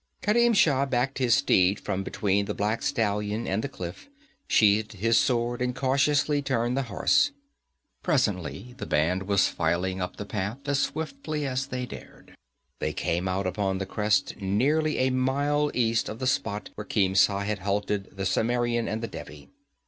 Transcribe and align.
Kerim 0.23 0.53
Shah 0.55 0.87
backed 0.87 1.19
his 1.19 1.35
steed 1.35 1.79
from 1.79 2.01
between 2.01 2.45
the 2.45 2.55
black 2.55 2.81
stallion 2.81 3.45
and 3.45 3.63
the 3.63 3.69
cliff, 3.69 4.09
sheathed 4.47 4.93
his 4.93 5.19
sword 5.19 5.61
and 5.61 5.75
cautiously 5.75 6.41
turned 6.41 6.75
the 6.75 6.81
horse. 6.89 7.31
Presently 8.01 8.73
the 8.79 8.87
band 8.87 9.27
was 9.27 9.47
filing 9.47 10.01
up 10.01 10.15
the 10.15 10.25
path 10.25 10.57
as 10.65 10.79
swiftly 10.79 11.45
as 11.45 11.67
they 11.67 11.85
dared. 11.85 12.33
They 12.79 12.93
came 12.93 13.27
out 13.27 13.45
upon 13.45 13.77
the 13.77 13.85
crest 13.85 14.35
nearly 14.41 14.97
a 14.97 15.11
mile 15.11 15.69
east 15.75 16.09
of 16.09 16.17
the 16.17 16.25
spot 16.25 16.71
where 16.73 16.85
Khemsa 16.85 17.45
had 17.45 17.59
halted 17.59 18.09
the 18.17 18.25
Cimmerian 18.25 18.87
and 18.87 19.03
the 19.03 19.07
Devi. 19.07 19.49